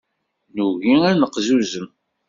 Nugi 0.55 0.93
ad 1.09 1.15
neqzuzem. 1.19 1.87